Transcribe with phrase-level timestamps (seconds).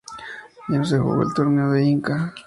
[0.69, 2.33] Ya no se jugó el Torneo del Inca.